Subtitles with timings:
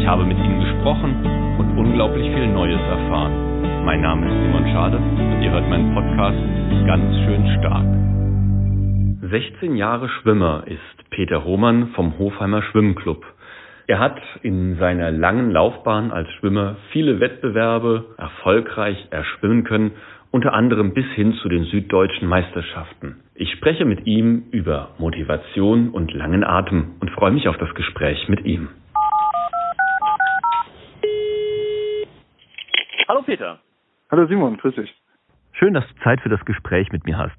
[0.00, 1.14] Ich habe mit ihnen gesprochen
[1.58, 3.84] und unglaublich viel Neues erfahren.
[3.84, 6.38] Mein Name ist Simon Schade und ihr hört meinen Podcast
[6.86, 7.84] ganz schön stark.
[9.30, 13.26] 16 Jahre Schwimmer ist Peter Hohmann vom Hofheimer Schwimmclub.
[13.88, 19.92] Er hat in seiner langen Laufbahn als Schwimmer viele Wettbewerbe erfolgreich erschwimmen können,
[20.30, 23.16] unter anderem bis hin zu den süddeutschen Meisterschaften.
[23.34, 28.28] Ich spreche mit ihm über Motivation und langen Atem und freue mich auf das Gespräch
[28.28, 28.70] mit ihm.
[33.10, 33.58] Hallo Peter.
[34.12, 34.94] Hallo Simon, grüß dich.
[35.50, 37.34] Schön, dass du Zeit für das Gespräch mit mir hast.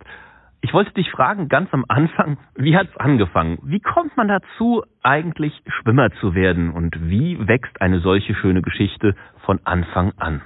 [0.60, 3.58] Ich wollte dich fragen, ganz am Anfang, wie hat's angefangen?
[3.64, 6.74] Wie kommt man dazu, eigentlich Schwimmer zu werden?
[6.74, 10.42] Und wie wächst eine solche schöne Geschichte von Anfang an?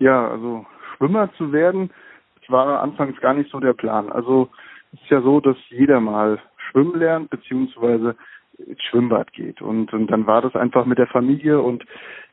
[0.00, 1.90] Ja, also Schwimmer zu werden,
[2.48, 4.10] war anfangs gar nicht so der Plan.
[4.10, 4.48] Also
[4.92, 8.16] es ist ja so, dass jeder mal schwimmen lernt, beziehungsweise
[8.58, 9.62] ins Schwimmbad geht.
[9.62, 11.84] Und, und dann war das einfach mit der Familie und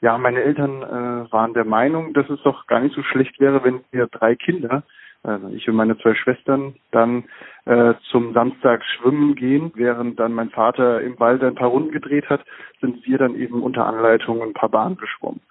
[0.02, 3.64] ja, meine Eltern äh, waren der Meinung, dass es doch gar nicht so schlecht wäre,
[3.64, 4.84] wenn wir drei Kinder,
[5.24, 7.24] also ich und meine zwei Schwestern, dann
[7.66, 12.30] äh, zum Samstag schwimmen gehen, während dann mein Vater im Wald ein paar Runden gedreht
[12.30, 12.46] hat,
[12.80, 15.42] sind wir dann eben unter Anleitung ein paar Bahnen geschwommen.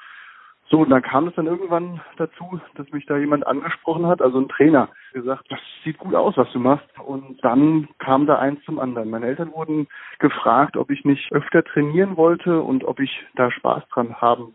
[0.66, 4.38] So, und dann kam es dann irgendwann dazu, dass mich da jemand angesprochen hat, also
[4.38, 6.86] ein Trainer, gesagt, das sieht gut aus, was du machst.
[6.98, 9.10] Und dann kam da eins zum anderen.
[9.10, 9.86] Meine Eltern wurden
[10.18, 14.54] gefragt, ob ich nicht öfter trainieren wollte und ob ich da Spaß dran haben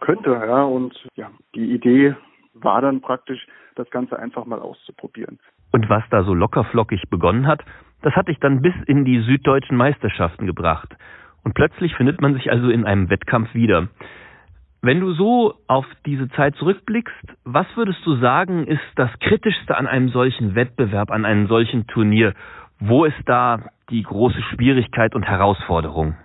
[0.00, 0.30] könnte.
[0.30, 2.16] Ja, und ja, die Idee
[2.54, 5.38] war dann praktisch, das Ganze einfach mal auszuprobieren.
[5.72, 7.62] Und was da so lockerflockig begonnen hat,
[8.02, 10.96] das hat dich dann bis in die süddeutschen Meisterschaften gebracht.
[11.44, 13.88] Und plötzlich findet man sich also in einem Wettkampf wieder.
[14.82, 19.86] Wenn du so auf diese Zeit zurückblickst, was würdest du sagen, ist das Kritischste an
[19.86, 22.34] einem solchen Wettbewerb, an einem solchen Turnier?
[22.78, 26.16] Wo ist da die große Schwierigkeit und Herausforderung?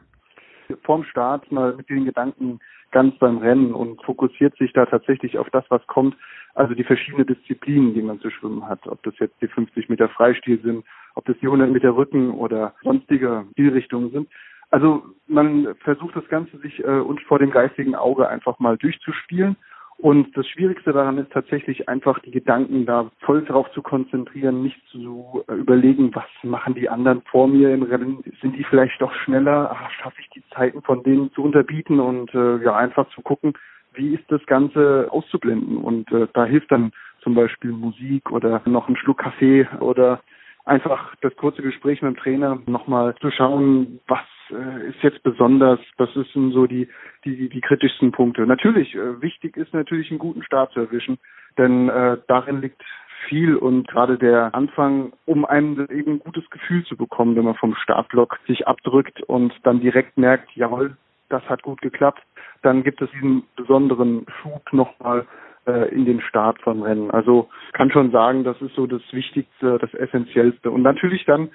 [0.83, 2.59] Vorm Start mal mit den Gedanken
[2.91, 6.15] ganz beim Rennen und fokussiert sich da tatsächlich auf das, was kommt.
[6.53, 8.85] Also die verschiedenen Disziplinen, die man zu schwimmen hat.
[8.87, 10.85] Ob das jetzt die 50 Meter Freistil sind,
[11.15, 14.27] ob das die 100 Meter Rücken oder sonstige Zielrichtungen sind.
[14.71, 19.57] Also man versucht das Ganze sich äh, uns vor dem geistigen Auge einfach mal durchzuspielen.
[19.97, 24.81] Und das Schwierigste daran ist tatsächlich einfach die Gedanken da voll drauf zu konzentrieren, nicht
[24.89, 29.13] zu äh, überlegen, was machen die anderen vor mir im Rennen, sind die vielleicht doch
[29.13, 33.21] schneller, Ach, schaffe ich die Zeiten von denen zu unterbieten und äh, ja einfach zu
[33.21, 33.53] gucken,
[33.93, 35.77] wie ist das Ganze auszublenden.
[35.77, 40.21] Und äh, da hilft dann zum Beispiel Musik oder noch ein Schluck Kaffee oder
[40.65, 45.79] einfach das kurze Gespräch mit dem Trainer nochmal zu schauen, was äh, ist jetzt besonders,
[45.97, 46.87] das sind so die,
[47.25, 48.45] die, die kritischsten Punkte.
[48.45, 51.17] Natürlich, äh, wichtig ist natürlich einen guten Start zu erwischen,
[51.57, 52.81] denn äh, darin liegt
[53.27, 57.55] viel und gerade der Anfang, um einem eben ein gutes Gefühl zu bekommen, wenn man
[57.55, 60.97] vom Startblock sich abdrückt und dann direkt merkt, jawohl,
[61.29, 62.21] das hat gut geklappt,
[62.61, 65.25] dann gibt es diesen besonderen Schub nochmal
[65.65, 67.11] äh, in den Start von Rennen.
[67.11, 70.71] Also kann schon sagen, das ist so das Wichtigste, das Essentiellste.
[70.71, 71.49] Und natürlich dann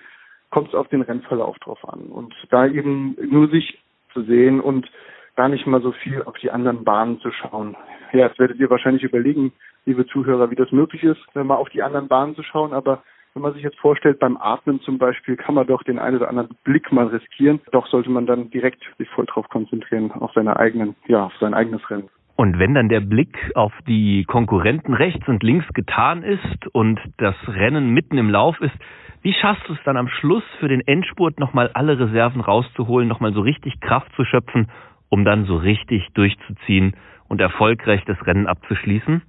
[0.50, 2.06] kommt es auf den Rennverlauf drauf an.
[2.06, 3.78] Und da eben nur sich
[4.12, 4.90] zu sehen und
[5.36, 7.76] gar nicht mal so viel auf die anderen Bahnen zu schauen.
[8.12, 9.52] Ja, jetzt werdet ihr wahrscheinlich überlegen,
[9.84, 13.02] liebe Zuhörer, wie das möglich ist, mal auf die anderen Bahnen zu schauen, aber
[13.36, 16.30] wenn man sich jetzt vorstellt, beim Atmen zum Beispiel kann man doch den einen oder
[16.30, 17.60] anderen Blick mal riskieren.
[17.70, 21.52] Doch sollte man dann direkt sich voll drauf konzentrieren, auf seine eigenen, ja, auf sein
[21.52, 22.08] eigenes Rennen.
[22.36, 27.34] Und wenn dann der Blick auf die Konkurrenten rechts und links getan ist und das
[27.48, 28.74] Rennen mitten im Lauf ist,
[29.22, 33.32] wie schaffst du es dann am Schluss für den Endspurt nochmal alle Reserven rauszuholen, nochmal
[33.32, 34.68] so richtig Kraft zu schöpfen,
[35.08, 36.94] um dann so richtig durchzuziehen
[37.28, 39.22] und erfolgreich das Rennen abzuschließen?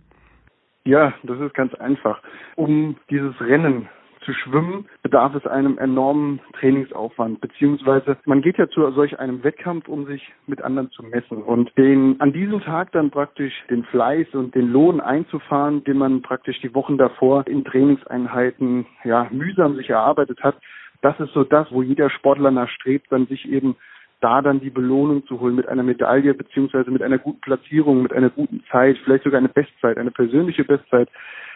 [0.83, 2.21] Ja, das ist ganz einfach.
[2.55, 3.89] Um dieses Rennen
[4.27, 9.87] zu schwimmen, bedarf es einem enormen Trainingsaufwand, beziehungsweise man geht ja zu solch einem Wettkampf,
[9.87, 14.27] um sich mit anderen zu messen und den an diesem Tag dann praktisch den Fleiß
[14.33, 19.89] und den Lohn einzufahren, den man praktisch die Wochen davor in Trainingseinheiten ja mühsam sich
[19.89, 20.57] erarbeitet hat.
[21.01, 23.77] Das ist so das, wo jeder Sportler nach strebt, dann sich eben
[24.19, 28.13] da dann die Belohnung zu holen mit einer Medaille beziehungsweise mit einer guten Platzierung, mit
[28.13, 31.09] einer guten Zeit, vielleicht sogar eine Bestzeit, eine persönliche Bestzeit.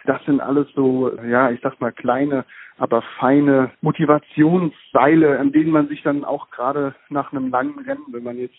[0.04, 2.44] Das sind alles so, ja, ich sag mal kleine,
[2.78, 8.24] aber feine Motivationsseile, an denen man sich dann auch gerade nach einem langen Rennen, wenn
[8.24, 8.58] man jetzt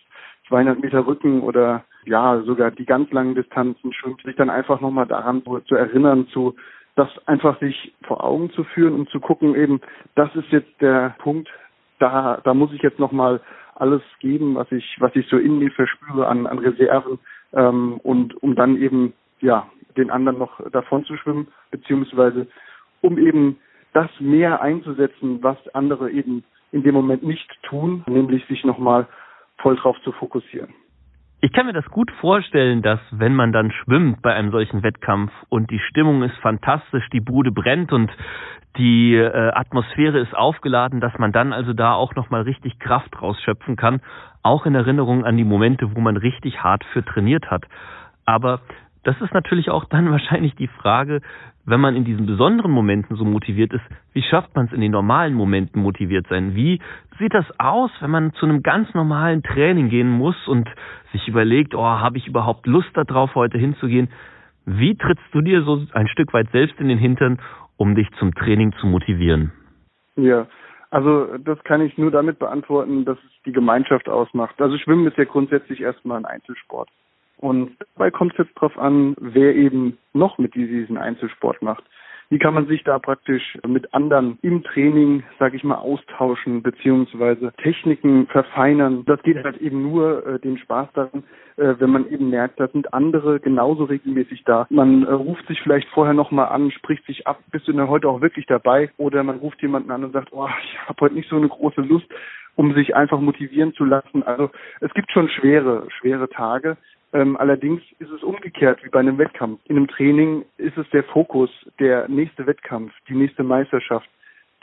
[0.49, 5.07] 200 Meter Rücken oder ja sogar die ganz langen Distanzen schwimmt, sich dann einfach nochmal
[5.07, 6.55] daran zu, erinnern, zu
[6.95, 9.81] das einfach sich vor Augen zu führen und zu gucken eben,
[10.15, 11.49] das ist jetzt der Punkt,
[11.99, 13.41] da, da muss ich jetzt nochmal
[13.75, 17.19] alles geben, was ich, was ich so in mir verspüre an, an Reserven,
[17.53, 19.67] ähm, und um dann eben, ja,
[19.97, 22.47] den anderen noch davon zu schwimmen, beziehungsweise
[23.01, 23.57] um eben
[23.93, 29.07] das mehr einzusetzen, was andere eben in dem Moment nicht tun, nämlich sich nochmal
[29.57, 30.73] voll drauf zu fokussieren.
[31.43, 35.29] Ich kann mir das gut vorstellen, dass wenn man dann schwimmt bei einem solchen Wettkampf
[35.49, 38.09] und die Stimmung ist fantastisch, die Bude brennt und
[38.77, 43.75] die äh, Atmosphäre ist aufgeladen, dass man dann also da auch nochmal richtig Kraft rausschöpfen
[43.75, 43.99] kann,
[44.41, 47.65] auch in Erinnerung an die Momente, wo man richtig hart für trainiert hat.
[48.23, 48.61] Aber
[49.03, 51.21] das ist natürlich auch dann wahrscheinlich die Frage,
[51.65, 53.83] wenn man in diesen besonderen Momenten so motiviert ist,
[54.13, 56.55] wie schafft man es in den normalen Momenten motiviert sein?
[56.55, 56.81] Wie
[57.19, 60.67] sieht das aus, wenn man zu einem ganz normalen Training gehen muss und
[61.11, 64.09] sich überlegt, oh, habe ich überhaupt Lust darauf, heute hinzugehen?
[64.65, 67.39] Wie trittst du dir so ein Stück weit selbst in den Hintern,
[67.77, 69.51] um dich zum Training zu motivieren?
[70.15, 70.47] Ja,
[70.89, 74.61] also das kann ich nur damit beantworten, dass es die Gemeinschaft ausmacht.
[74.61, 76.89] Also Schwimmen ist ja grundsätzlich erstmal ein Einzelsport.
[77.43, 81.83] Und dabei kommt es jetzt darauf an, wer eben noch mit diesen Einzelsport macht.
[82.29, 87.51] Wie kann man sich da praktisch mit anderen im Training, sage ich mal, austauschen beziehungsweise
[87.61, 89.03] Techniken verfeinern?
[89.05, 91.25] Das geht halt eben nur äh, den Spaß daran,
[91.57, 94.65] äh, wenn man eben merkt, da sind andere genauso regelmäßig da.
[94.69, 98.07] Man äh, ruft sich vielleicht vorher nochmal an, spricht sich ab, bist du denn heute
[98.07, 98.89] auch wirklich dabei?
[98.95, 101.81] Oder man ruft jemanden an und sagt, oh, ich habe heute nicht so eine große
[101.81, 102.07] Lust,
[102.55, 104.23] um sich einfach motivieren zu lassen.
[104.23, 104.49] Also
[104.79, 106.77] es gibt schon schwere, schwere Tage.
[107.13, 109.59] Ähm, allerdings ist es umgekehrt wie bei einem Wettkampf.
[109.65, 111.49] In einem Training ist es der Fokus,
[111.79, 114.09] der nächste Wettkampf, die nächste Meisterschaft,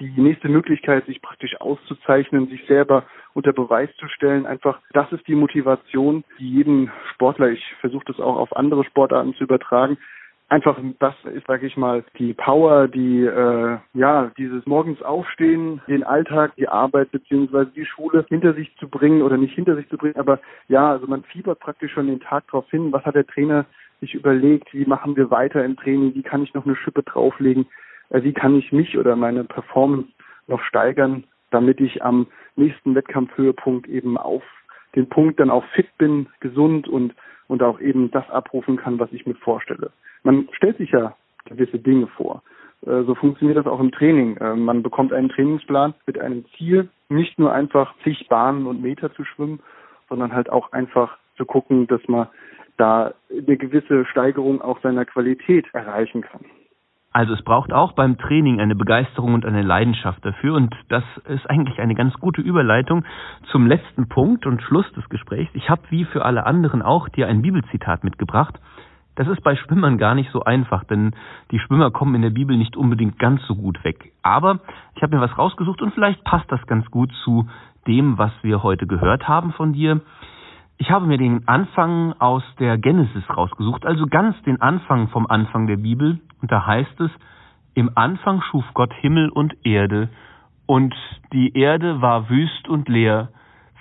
[0.00, 3.04] die nächste Möglichkeit, sich praktisch auszuzeichnen, sich selber
[3.34, 4.46] unter Beweis zu stellen.
[4.46, 9.34] Einfach, das ist die Motivation, die jeden Sportler, ich versuche das auch auf andere Sportarten
[9.34, 9.98] zu übertragen,
[10.50, 16.04] einfach das ist, sage ich mal, die Power, die äh, ja dieses morgens Aufstehen, den
[16.04, 19.96] Alltag, die Arbeit beziehungsweise die Schule hinter sich zu bringen oder nicht hinter sich zu
[19.96, 23.26] bringen, aber ja, also man fiebert praktisch schon den Tag darauf hin, was hat der
[23.26, 23.64] Trainer
[24.00, 27.66] sich überlegt, wie machen wir weiter im Training, wie kann ich noch eine Schippe drauflegen,
[28.10, 30.08] äh, wie kann ich mich oder meine Performance
[30.48, 32.26] noch steigern, damit ich am
[32.56, 34.42] nächsten Wettkampfhöhepunkt eben auf
[34.96, 37.14] den Punkt dann auch fit bin, gesund und
[37.46, 39.90] und auch eben das abrufen kann, was ich mir vorstelle.
[40.22, 41.14] Man stellt sich ja
[41.46, 42.42] gewisse Dinge vor.
[42.86, 44.36] Äh, so funktioniert das auch im Training.
[44.36, 49.12] Äh, man bekommt einen Trainingsplan mit einem Ziel, nicht nur einfach zig Bahnen und Meter
[49.14, 49.60] zu schwimmen,
[50.08, 52.28] sondern halt auch einfach zu gucken, dass man
[52.76, 56.44] da eine gewisse Steigerung auch seiner Qualität erreichen kann.
[57.12, 60.54] Also es braucht auch beim Training eine Begeisterung und eine Leidenschaft dafür.
[60.54, 63.04] Und das ist eigentlich eine ganz gute Überleitung
[63.50, 65.50] zum letzten Punkt und Schluss des Gesprächs.
[65.54, 68.60] Ich habe wie für alle anderen auch dir ein Bibelzitat mitgebracht.
[69.20, 71.14] Das ist bei Schwimmern gar nicht so einfach, denn
[71.50, 74.12] die Schwimmer kommen in der Bibel nicht unbedingt ganz so gut weg.
[74.22, 74.60] Aber
[74.96, 77.46] ich habe mir was rausgesucht und vielleicht passt das ganz gut zu
[77.86, 80.00] dem, was wir heute gehört haben von dir.
[80.78, 85.66] Ich habe mir den Anfang aus der Genesis rausgesucht, also ganz den Anfang vom Anfang
[85.66, 86.18] der Bibel.
[86.40, 87.10] Und da heißt es,
[87.74, 90.08] im Anfang schuf Gott Himmel und Erde,
[90.64, 90.94] und
[91.34, 93.28] die Erde war wüst und leer.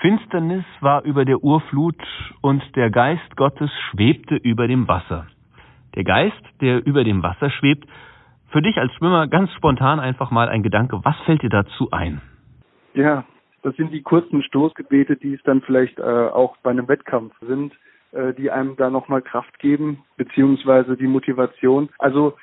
[0.02, 1.96] Finsternis war über der Urflut,
[2.42, 5.28] und der Geist Gottes schwebte über dem Wasser.
[5.96, 7.88] Der Geist, der über dem Wasser schwebt,
[8.50, 12.22] für dich als Schwimmer ganz spontan einfach mal ein Gedanke, was fällt dir dazu ein?
[12.94, 13.26] Ja,
[13.62, 17.74] das sind die kurzen Stoßgebete, die es dann vielleicht äh, auch bei einem Wettkampf sind,
[18.12, 21.90] äh, die einem da nochmal Kraft geben, beziehungsweise die Motivation.
[22.00, 22.36] Also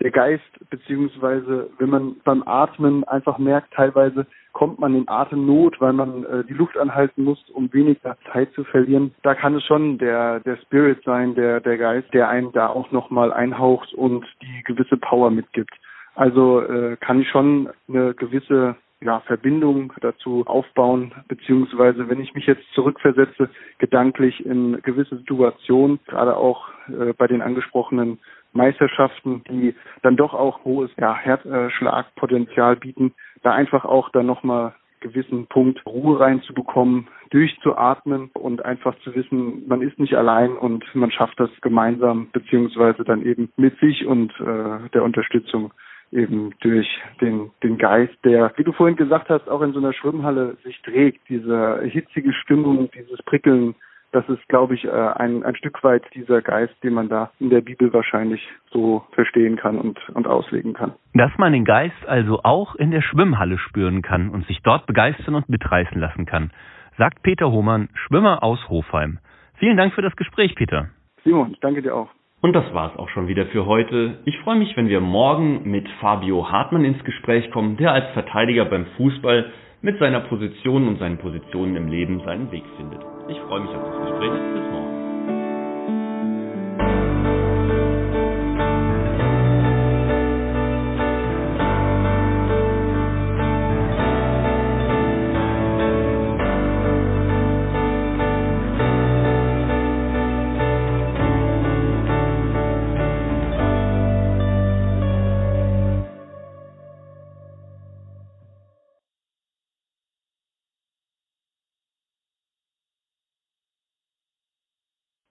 [0.00, 5.92] der Geist, beziehungsweise wenn man beim Atmen einfach merkt, teilweise kommt man in Atemnot, weil
[5.92, 9.14] man äh, die Luft anhalten muss, um weniger Zeit zu verlieren.
[9.22, 12.90] Da kann es schon der, der Spirit sein, der, der Geist, der einen da auch
[12.92, 15.74] nochmal einhaucht und die gewisse Power mitgibt.
[16.14, 22.46] Also äh, kann ich schon eine gewisse ja, Verbindung dazu aufbauen, beziehungsweise wenn ich mich
[22.46, 28.18] jetzt zurückversetze, gedanklich in gewisse Situationen, gerade auch äh, bei den angesprochenen
[28.54, 35.46] Meisterschaften, die dann doch auch hohes ja, Herzschlagpotenzial bieten, da einfach auch dann nochmal gewissen
[35.46, 41.38] Punkt Ruhe reinzubekommen, durchzuatmen und einfach zu wissen, man ist nicht allein und man schafft
[41.38, 45.72] das gemeinsam, beziehungsweise dann eben mit sich und äh, der Unterstützung
[46.10, 46.88] eben durch
[47.20, 50.80] den, den Geist, der, wie du vorhin gesagt hast, auch in so einer Schwimmhalle sich
[50.82, 53.74] trägt, diese hitzige Stimmung, dieses Prickeln,
[54.14, 57.50] das ist, glaube ich, äh, ein, ein Stück weit dieser Geist, den man da in
[57.50, 58.40] der Bibel wahrscheinlich
[58.70, 60.92] so verstehen kann und, und auslegen kann.
[61.14, 65.34] Dass man den Geist also auch in der Schwimmhalle spüren kann und sich dort begeistern
[65.34, 66.52] und mitreißen lassen kann,
[66.96, 69.18] sagt Peter Hohmann, Schwimmer aus Hofheim.
[69.56, 70.90] Vielen Dank für das Gespräch, Peter.
[71.24, 72.08] Simon, ich danke dir auch.
[72.40, 74.18] Und das war's auch schon wieder für heute.
[74.26, 78.66] Ich freue mich, wenn wir morgen mit Fabio Hartmann ins Gespräch kommen, der als Verteidiger
[78.66, 79.50] beim Fußball
[79.84, 83.02] mit seiner Position und seinen Positionen im Leben seinen Weg findet.
[83.28, 84.32] Ich freue mich auf das Gespräch.
[84.54, 84.73] Bis